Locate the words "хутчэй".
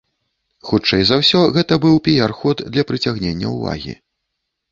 0.69-1.03